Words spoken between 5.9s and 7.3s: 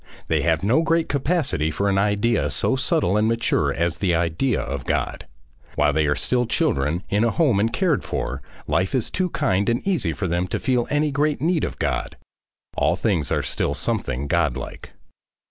they are still children in a